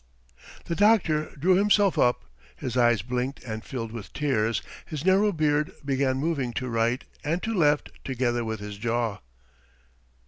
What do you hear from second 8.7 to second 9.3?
jaw.